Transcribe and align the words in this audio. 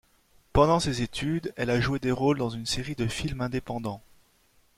Pendant 0.51 0.79
ses 0.79 1.03
études, 1.03 1.53
elle 1.57 1.69
a 1.69 1.79
joué 1.79 1.99
des 1.99 2.09
rôles 2.11 2.39
dans 2.39 2.49
une 2.49 2.65
série 2.65 2.95
de 2.95 3.05
films 3.05 3.41
indépendants. 3.41 4.01